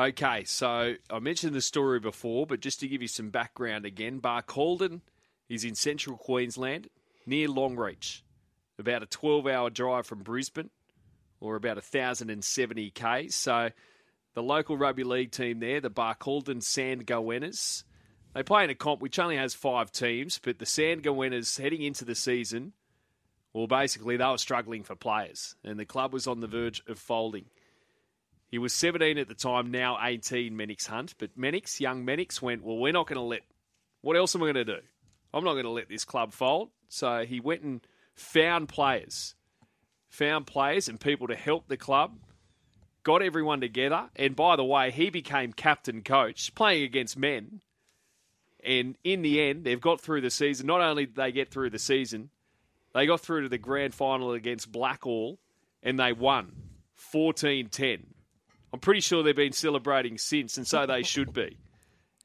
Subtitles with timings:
[0.00, 4.18] Okay, so I mentioned the story before, but just to give you some background again,
[4.18, 5.02] Barcaldine
[5.46, 6.88] is in central Queensland,
[7.26, 8.22] near Longreach,
[8.78, 10.70] about a 12 hour drive from Brisbane,
[11.38, 13.34] or about 1,070 k's.
[13.34, 13.72] So
[14.32, 17.84] the local rugby league team there, the Barcaldine Sandgoannas,
[18.32, 22.06] they play in a comp which only has five teams, but the Sandgoannas heading into
[22.06, 22.72] the season,
[23.52, 26.98] well, basically they were struggling for players, and the club was on the verge of
[26.98, 27.44] folding.
[28.50, 31.14] He was 17 at the time, now 18, Mannix Hunt.
[31.18, 33.42] But Mannix, young Mannix, went, Well, we're not going to let.
[34.00, 34.78] What else am I going to do?
[35.32, 36.70] I'm not going to let this club fold.
[36.88, 37.80] So he went and
[38.14, 39.34] found players,
[40.08, 42.18] found players and people to help the club,
[43.04, 44.10] got everyone together.
[44.16, 47.60] And by the way, he became captain coach, playing against men.
[48.64, 50.66] And in the end, they've got through the season.
[50.66, 52.30] Not only did they get through the season,
[52.92, 55.38] they got through to the grand final against Blackall
[55.82, 56.52] and they won
[56.94, 58.06] 14 10.
[58.72, 61.58] I'm pretty sure they've been celebrating since, and so they should be.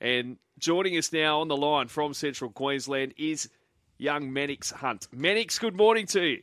[0.00, 3.48] And joining us now on the line from Central Queensland is
[3.98, 5.08] young Mannix Hunt.
[5.12, 6.42] Mannix, good morning to you.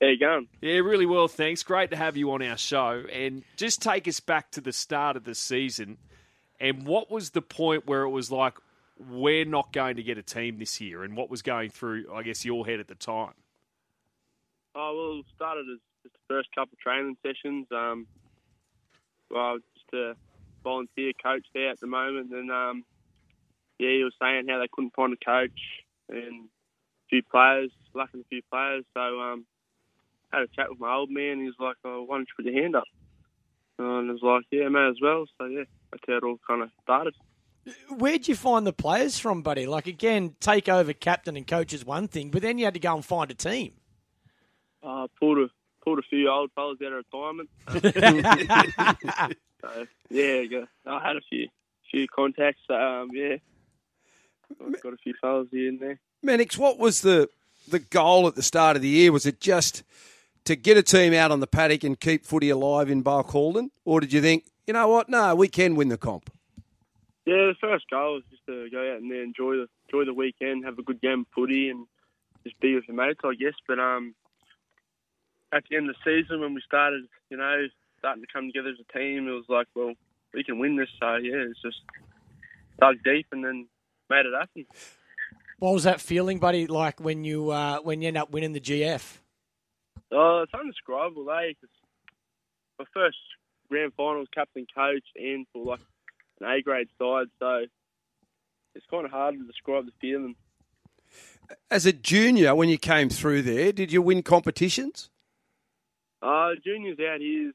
[0.00, 0.48] How you going?
[0.60, 1.62] Yeah, really well, thanks.
[1.62, 3.04] Great to have you on our show.
[3.12, 5.98] And just take us back to the start of the season.
[6.60, 8.58] And what was the point where it was like,
[8.98, 11.02] we're not going to get a team this year?
[11.02, 13.34] And what was going through, I guess, your head at the time?
[14.74, 17.66] Oh, well, it started as just the first couple of training sessions.
[17.70, 18.06] Um,
[19.32, 20.14] well, I was just a
[20.62, 22.84] volunteer coach there at the moment, and um,
[23.78, 25.58] yeah, he was saying how they couldn't find a coach
[26.08, 28.84] and a few players, lacking a few players.
[28.94, 29.46] So um,
[30.32, 31.38] I had a chat with my old man.
[31.38, 32.84] He was like, "Oh, why don't you put your hand up?"
[33.78, 36.62] And I was like, "Yeah, may as well." So yeah, that's how it all kind
[36.62, 37.14] of started.
[37.88, 39.66] Where'd you find the players from, buddy?
[39.66, 42.80] Like again, take over captain and coach is one thing, but then you had to
[42.80, 43.74] go and find a team.
[44.82, 45.48] Uh, pulled a
[45.82, 47.50] pulled a few old fellas out of retirement.
[49.60, 51.48] so, yeah, I had a few
[51.90, 52.62] few contacts.
[52.70, 53.36] Um, yeah,
[54.64, 56.00] I've got a few fellas here and there.
[56.22, 57.28] Mannix, what was the
[57.68, 59.12] the goal at the start of the year?
[59.12, 59.82] Was it just
[60.44, 64.00] to get a team out on the paddock and keep footy alive in Barcaldine, or
[64.00, 66.32] did you think, you know what, no, we can win the comp?
[67.24, 70.64] Yeah, the first goal was just to go out and enjoy the enjoy the weekend,
[70.64, 71.86] have a good game of footy, and
[72.42, 73.54] just be with your mates, I guess.
[73.68, 74.14] But um,
[75.52, 77.66] at the end of the season when we started, you know,
[77.98, 79.92] starting to come together as a team, it was like, well,
[80.34, 80.88] we can win this.
[80.98, 81.78] So yeah, it's just
[82.80, 83.68] dug deep and then
[84.10, 84.66] made it happen.
[85.58, 86.66] What was that feeling, buddy?
[86.66, 89.18] Like when you uh, when you end up winning the GF?
[90.10, 91.52] Oh, it's undescribable, eh?
[91.60, 91.70] Cause
[92.78, 93.16] my first
[93.68, 95.80] grand finals, captain coach, and for like
[96.40, 97.64] an A grade side, so
[98.74, 100.34] it's kind of hard to describe the feeling.
[101.70, 105.10] As a junior, when you came through there, did you win competitions?
[106.22, 107.54] Uh, juniors out here is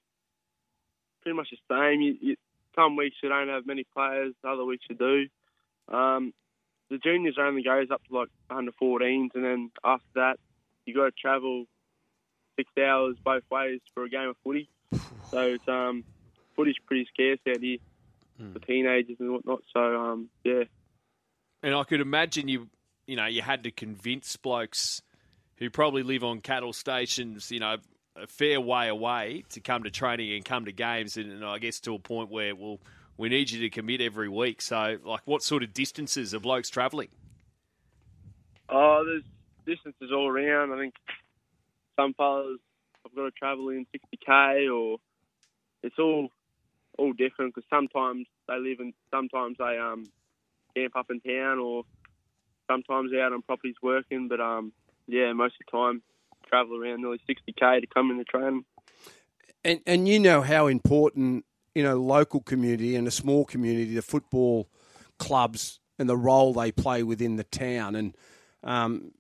[1.22, 2.02] pretty much the same.
[2.02, 2.36] You, you,
[2.76, 5.96] some weeks you don't have many players, other weeks you do.
[5.96, 6.34] Um,
[6.90, 10.38] the juniors only goes up to like under 14s, and then after that,
[10.86, 11.66] you got to travel
[12.58, 14.70] six hours both ways for a game of footy.
[15.32, 16.04] So it's um,
[16.56, 17.78] footy's pretty scarce out here
[18.42, 18.54] mm.
[18.54, 19.62] for teenagers and whatnot.
[19.74, 20.64] So um, yeah.
[21.64, 22.70] And I could imagine you,
[23.06, 25.02] you know, you had to convince blokes
[25.58, 27.78] who probably live on cattle stations, you know,
[28.22, 31.60] a fair way away to come to training and come to games, and, and, I
[31.60, 32.80] guess to a point where well,
[33.18, 34.62] we need you to commit every week.
[34.62, 37.10] So, like, what sort of distances are blokes travelling?
[38.70, 39.24] Oh, there's
[39.66, 40.74] distances all around.
[40.74, 40.94] I think
[42.00, 42.60] some fellas
[43.04, 44.98] have got to travel in 60k, or
[45.84, 46.30] it's all
[46.98, 50.06] all different because sometimes they live in, sometimes they um
[50.76, 51.84] camp up in town, or
[52.70, 54.28] sometimes out on properties working.
[54.28, 54.74] But um,
[55.08, 56.02] yeah, most of the time
[56.48, 58.66] travel around nearly 60k to come in the train.
[59.64, 64.02] And and you know how important you know local community and a small community, the
[64.02, 64.70] football
[65.18, 68.16] clubs and the role they play within the town, and
[68.64, 69.12] um,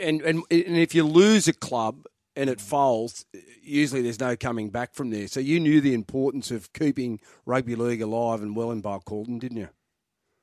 [0.00, 3.24] and and and if you lose a club and it falls,
[3.62, 5.26] usually there's no coming back from there.
[5.26, 9.56] So you knew the importance of keeping rugby league alive and well in Barcaldine, didn't
[9.56, 9.68] you?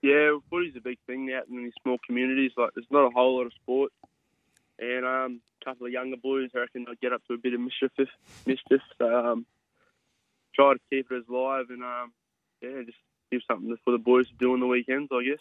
[0.02, 2.52] Yeah, footy's a big thing out in these small communities.
[2.58, 3.94] Like, there's not a whole lot of sport,
[4.84, 6.50] and um, couple of younger boys.
[6.56, 7.92] I reckon they'll get up to a bit of mischief.
[8.46, 8.82] Mischief.
[8.98, 9.46] So, um,
[10.56, 12.14] try to keep it as live and um,
[12.62, 12.98] yeah, just
[13.32, 15.10] give something for the boys to do on the weekends.
[15.12, 15.40] I guess.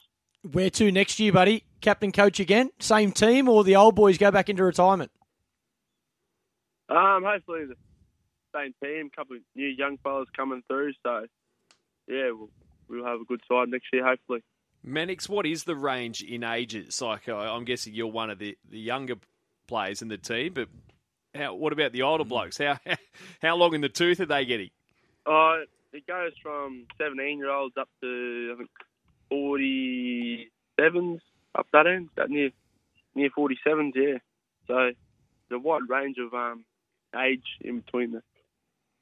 [0.51, 1.65] Where to next year, buddy?
[1.81, 2.71] Captain coach again?
[2.81, 5.13] Same team, or the old boys go back into retirement?
[6.89, 7.77] Um, hopefully the
[8.55, 9.11] same team.
[9.13, 10.93] A couple of new young fellas coming through.
[11.05, 11.27] So
[12.09, 12.51] yeah, we'll,
[12.89, 14.05] we'll have a good side next year.
[14.05, 14.43] Hopefully.
[14.85, 17.01] Mannix, what is the range in ages?
[17.01, 19.15] Like, I'm guessing you're one of the, the younger
[19.73, 20.69] players in the team, but
[21.35, 22.59] how, what about the older blokes?
[22.59, 22.79] How
[23.43, 24.69] how long in the tooth are they getting?
[25.25, 25.61] Uh,
[25.95, 28.71] it goes from 17 year olds up to I think
[30.79, 31.21] 47s
[31.55, 32.51] up that end, that near
[33.15, 34.19] near 47s, yeah.
[34.67, 34.91] So
[35.49, 36.67] the wide range of um,
[37.19, 38.23] age in between the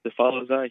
[0.05, 0.69] the fellas, eh?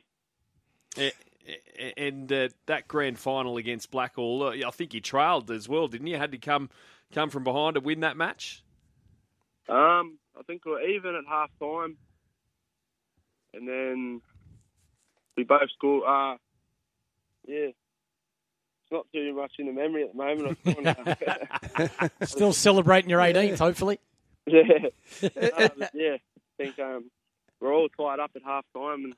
[0.98, 5.88] Eh, And uh, that grand final against Blackall, uh, I think you trailed as well,
[5.90, 6.18] didn't you?
[6.18, 6.70] Had to come
[7.14, 8.64] come from behind to win that match.
[9.70, 11.98] Um, I think we we're even at half time,
[13.54, 14.22] and then
[15.38, 16.04] we both scored.
[16.08, 16.38] Uh,
[17.48, 17.78] yeah, it's
[18.92, 20.58] not too much in the memory at the moment.
[20.66, 24.00] I think, Still celebrating your 18th, hopefully.
[24.48, 24.62] yeah,
[25.24, 26.16] Uh, yeah.
[26.16, 27.10] I think um,
[27.62, 29.14] we're all tied up at half time, and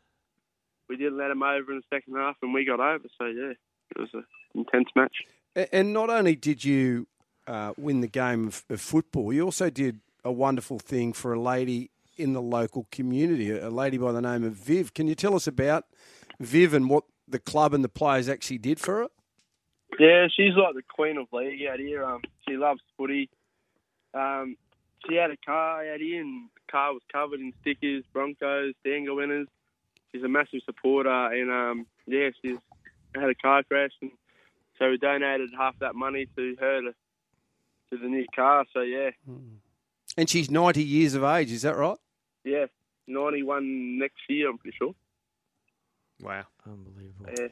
[0.90, 3.06] we didn't let them over in the second half, and we got over.
[3.18, 3.54] So yeah,
[3.96, 5.16] it was an intense match.
[5.72, 7.08] And not only did you
[7.48, 11.40] uh, win the game of, of football, you also did a wonderful thing for a
[11.40, 14.94] lady in the local community, a lady by the name of Viv.
[14.94, 15.86] Can you tell us about
[16.40, 19.08] Viv and what the club and the players actually did for her?
[20.00, 22.04] Yeah, she's like the queen of league out here.
[22.04, 23.30] Um, she loves footy.
[24.14, 24.56] Um,
[25.08, 29.16] she had a car out here, and the car was covered in stickers, Broncos, Dango
[29.16, 29.48] winners.
[30.12, 32.58] She's a massive supporter, and um, yeah, she's
[33.16, 34.12] had a car crash, and
[34.78, 36.94] so we donated half that money to her to,
[37.92, 38.66] to the new car.
[38.74, 39.12] So yeah,
[40.18, 41.98] And she's 90 years of age, is that right?
[42.44, 42.66] yeah,
[43.08, 44.94] ninety-one next year, I'm pretty sure.
[46.22, 46.44] Wow.
[46.66, 47.28] Unbelievable.
[47.38, 47.48] Yeah.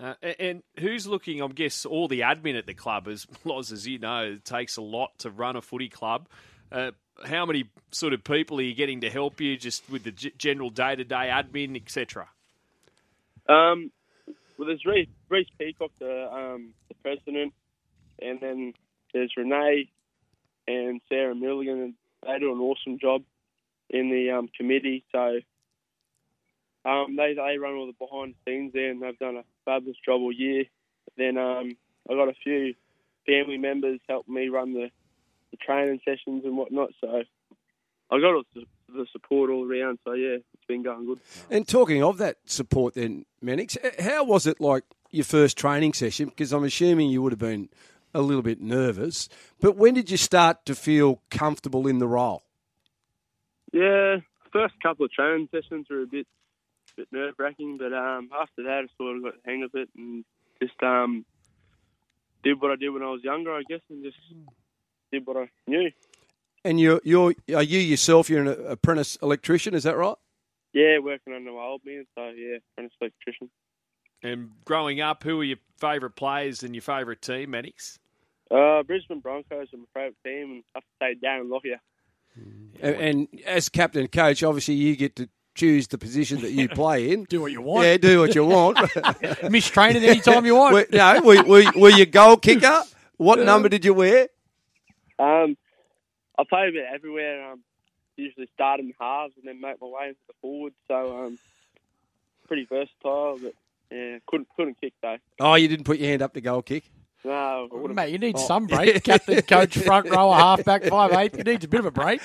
[0.00, 1.42] Uh, and who's looking?
[1.42, 4.76] I guess all the admin at the club, as Loz, as you know, it takes
[4.76, 6.28] a lot to run a footy club.
[6.70, 6.92] Uh,
[7.24, 10.32] how many sort of people are you getting to help you, just with the g-
[10.38, 12.28] general day to day admin, etc.?
[13.48, 13.90] Um,
[14.56, 17.52] well, there's Reece, Reese Peacock, the um, the president,
[18.20, 18.72] and then
[19.12, 19.90] there's Renee
[20.66, 21.94] and Sarah Milligan, and
[22.26, 23.22] they do an awesome job
[23.90, 25.04] in the um, committee.
[25.12, 25.40] So
[26.84, 29.96] um, they they run all the behind the scenes there, and they've done a fabulous
[30.04, 30.64] job all year.
[31.16, 31.76] Then um,
[32.08, 32.74] I got a few
[33.26, 34.90] family members helping me run the,
[35.50, 36.90] the training sessions and whatnot.
[37.00, 37.22] So
[38.10, 38.64] I got all the
[38.94, 39.98] the support all around.
[40.04, 41.20] So yeah, it's been going good.
[41.50, 46.28] And talking of that support, then, Mannix, how was it like your first training session?
[46.28, 47.68] Because I'm assuming you would have been
[48.14, 49.28] a little bit nervous.
[49.60, 52.42] But when did you start to feel comfortable in the role?
[53.72, 54.18] Yeah,
[54.52, 56.26] first couple of training sessions were a bit
[56.96, 59.88] bit nerve wracking, but um, after that I sort of got the hang of it
[59.96, 60.24] and
[60.62, 61.24] just um,
[62.42, 64.18] did what I did when I was younger, I guess, and just
[65.10, 65.90] did what I knew.
[66.64, 70.16] And you're, you're, are you yourself, you're an apprentice electrician, is that right?
[70.72, 73.50] Yeah, working under my old man, so yeah, apprentice electrician.
[74.22, 77.98] And growing up, who were your favourite players and your favourite team, Mannix?
[78.50, 81.80] Uh, Brisbane Broncos are my favourite team, and I have to say Darren Lockyer.
[82.80, 86.68] And, and as captain and coach, obviously you get to choose the position that you
[86.68, 87.24] play in.
[87.28, 87.86] Do what you want.
[87.86, 88.78] Yeah, do what you want.
[89.50, 90.72] Miss training any time you want.
[90.74, 92.82] were, no, were, were, were you goal kicker?
[93.16, 94.28] What number did you wear?
[95.18, 95.56] Um,
[96.38, 97.52] I play a bit everywhere.
[97.52, 97.60] Um,
[98.16, 100.72] usually start in halves and then make my way into the forward.
[100.88, 101.38] So um,
[102.46, 103.54] pretty versatile, but
[103.92, 105.16] Øh, yeah, couldn't couldn't kick though.
[105.40, 106.84] Oh, you didn't put your hand up to goal kick.
[107.24, 109.04] No, I would've- Mate, you need some break.
[109.04, 111.36] Captain, coach, front rower, halfback, five eight.
[111.36, 112.20] You need a bit of a break.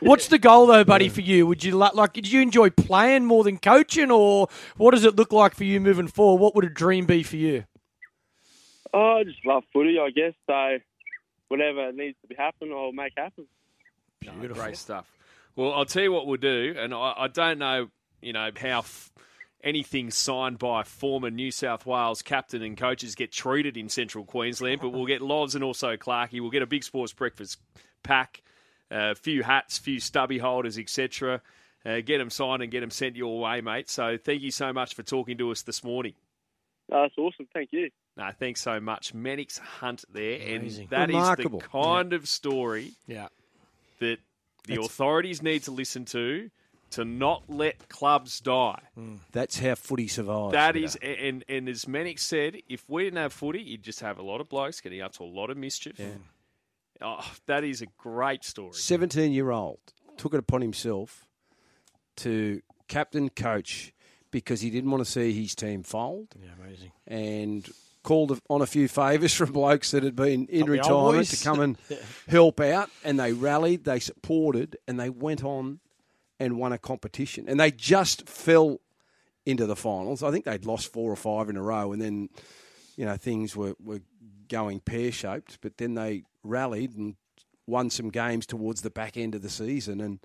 [0.00, 1.08] What's the goal though, buddy?
[1.08, 1.94] For you, would you like?
[1.94, 5.64] Like, did you enjoy playing more than coaching, or what does it look like for
[5.64, 6.40] you moving forward?
[6.42, 7.64] What would a dream be for you?
[8.94, 10.34] Oh, I just love footy, I guess.
[10.48, 10.78] So
[11.48, 13.46] whatever needs to be happen, I'll make happen.
[14.20, 14.62] Beautiful.
[14.62, 15.06] Great stuff.
[15.56, 17.88] Well, I'll tell you what we'll do, and I, I don't know,
[18.22, 19.10] you know, how f-
[19.62, 24.80] anything signed by former New South Wales captain and coaches get treated in Central Queensland,
[24.80, 26.40] but we'll get Loves and also Clarkey.
[26.40, 27.58] We'll get a big sports breakfast
[28.02, 28.42] pack,
[28.90, 31.40] a few hats, few stubby holders, etc.
[31.84, 33.88] Uh, get them signed and get them sent your way, mate.
[33.88, 36.14] So thank you so much for talking to us this morning.
[36.90, 37.48] No, that's awesome.
[37.54, 37.90] Thank you.
[38.16, 39.14] No, thanks so much.
[39.14, 40.82] Mannix Hunt there, Amazing.
[40.82, 41.60] and that is Remarkable.
[41.60, 43.28] the kind of story Yeah,
[44.00, 44.18] that
[44.66, 46.50] the That's- authorities need to listen to
[46.92, 48.80] to not let clubs die.
[48.94, 49.16] Hmm.
[49.32, 50.52] That's how footy survives.
[50.52, 51.08] That is, know.
[51.08, 54.40] and and as Mannix said, if we didn't have footy, you'd just have a lot
[54.40, 55.96] of blokes getting up to a lot of mischief.
[55.96, 56.22] Hmm.
[57.00, 58.72] Oh, that is a great story.
[58.72, 59.80] 17 year old
[60.16, 61.26] took it upon himself
[62.16, 63.92] to captain coach
[64.30, 66.92] because he didn't want to see his team fold yeah, amazing.
[67.06, 67.68] and
[68.02, 71.30] called on a few favours from blokes that had been in Couple of retirement boys.
[71.30, 71.78] to come and
[72.28, 75.80] help out and they rallied they supported and they went on
[76.42, 78.80] and won a competition and they just fell
[79.46, 82.28] into the finals i think they'd lost four or five in a row and then
[82.96, 84.00] you know things were, were
[84.48, 87.14] going pear-shaped but then they rallied and
[87.66, 90.18] won some games towards the back end of the season and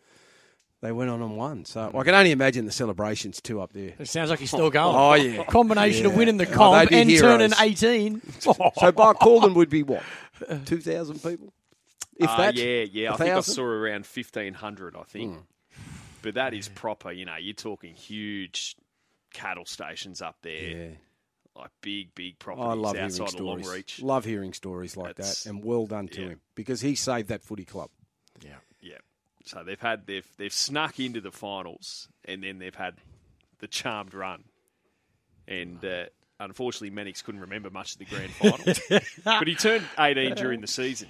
[0.81, 1.65] they went on and won.
[1.65, 3.93] So I can only imagine the celebrations too up there.
[3.97, 4.95] It sounds like he's still going.
[4.95, 5.43] Oh, yeah.
[5.49, 8.21] Combination of winning the Oh, comp they'd be and turning 18.
[8.41, 10.03] So Barcaldine would be what,
[10.65, 11.51] two thousand people,
[12.17, 12.55] if Uh, that.
[12.55, 13.11] yeah, yeah.
[13.13, 14.95] I think I saw around fifteen hundred.
[14.95, 15.39] I think,
[16.21, 17.11] but that is proper.
[17.11, 18.75] You know, you're talking huge
[19.33, 20.89] cattle stations up there, Yeah.
[21.55, 23.65] like big, big I properties love hearing outside of stories.
[23.67, 24.01] Longreach.
[24.03, 26.27] Love hearing stories like That's- that, and well done to yeah.
[26.29, 27.89] him because he saved that footy club.
[28.43, 28.97] Yeah, yeah.
[29.45, 32.95] So they've had they've they've snuck into the finals, and then they've had
[33.59, 34.43] the charmed run,
[35.47, 36.05] and uh,
[36.39, 40.67] unfortunately, Mannix couldn't remember much of the grand final, but he turned eighteen during the
[40.67, 41.07] season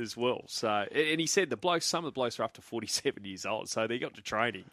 [0.00, 0.42] as well.
[0.46, 3.46] So, and he said the blokes, some of the blokes are up to forty-seven years
[3.46, 4.64] old, so they got to training,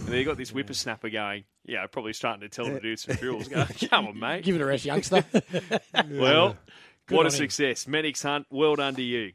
[0.00, 1.44] and they got this whippersnapper going.
[1.64, 3.46] Yeah, probably starting to tell them to do some drills.
[3.48, 4.42] Going, come on, mate.
[4.42, 5.24] Give it a rest, youngster.
[6.10, 6.56] Well,
[7.06, 7.30] Good what a him.
[7.36, 7.86] success.
[7.86, 9.30] Mannix Hunt, well done to you.